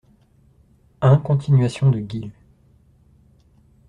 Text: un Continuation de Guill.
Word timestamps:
un 1.01 1.17
Continuation 1.19 1.91
de 1.91 1.99
Guill. 1.99 2.31